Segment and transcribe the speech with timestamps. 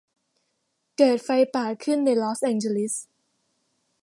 [0.97, 2.93] เกิดไฟป่าขึ้นในลอสแองเจลิส